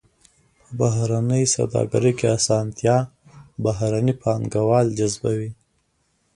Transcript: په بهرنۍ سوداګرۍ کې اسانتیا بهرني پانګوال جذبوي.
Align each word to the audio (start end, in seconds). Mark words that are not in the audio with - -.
په 0.65 0.69
بهرنۍ 0.79 1.43
سوداګرۍ 1.55 2.13
کې 2.19 2.27
اسانتیا 2.37 2.97
بهرني 3.63 4.13
پانګوال 4.21 4.87
جذبوي. 4.99 5.51